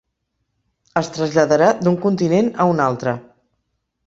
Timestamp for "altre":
2.89-3.15